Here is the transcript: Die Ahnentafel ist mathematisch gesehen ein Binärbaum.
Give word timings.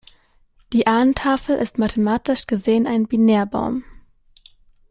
Die 0.73 0.87
Ahnentafel 0.87 1.55
ist 1.59 1.77
mathematisch 1.77 2.47
gesehen 2.47 2.87
ein 2.87 3.07
Binärbaum. 3.07 3.83